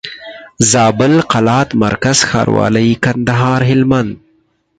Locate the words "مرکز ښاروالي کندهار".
1.83-3.61